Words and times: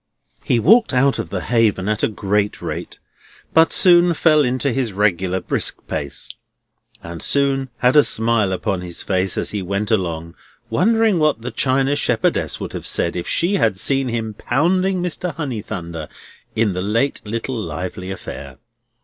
He 0.43 0.59
walked 0.59 0.95
out 0.95 1.19
of 1.19 1.29
the 1.29 1.41
Haven 1.41 1.87
at 1.87 2.01
a 2.01 2.07
great 2.07 2.59
rate, 2.59 2.97
but 3.53 3.71
soon 3.71 4.15
fell 4.15 4.43
into 4.43 4.71
his 4.73 4.93
regular 4.93 5.39
brisk 5.39 5.77
pace, 5.85 6.27
and 7.03 7.21
soon 7.21 7.69
had 7.77 7.95
a 7.95 8.03
smile 8.03 8.51
upon 8.51 8.81
his 8.81 9.03
face 9.03 9.37
as 9.37 9.51
he 9.51 9.61
went 9.61 9.91
along, 9.91 10.33
wondering 10.71 11.19
what 11.19 11.43
the 11.43 11.51
china 11.51 11.95
shepherdess 11.95 12.59
would 12.59 12.73
have 12.73 12.87
said 12.87 13.15
if 13.15 13.27
she 13.27 13.57
had 13.57 13.77
seen 13.77 14.07
him 14.07 14.33
pounding 14.33 15.03
Mr. 15.03 15.35
Honeythunder 15.35 16.07
in 16.55 16.73
the 16.73 16.81
late 16.81 17.21
little 17.23 17.53
lively 17.53 18.09
affair. 18.09 18.57